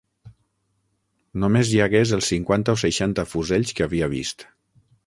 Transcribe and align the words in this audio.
...només 1.43 1.75
hi 1.75 1.83
hagués 1.85 2.15
els 2.19 2.31
cinquanta 2.35 2.77
o 2.79 2.83
seixanta 2.87 3.31
fusells 3.35 3.79
que 3.81 3.89
havia 3.89 4.15
vist 4.21 4.49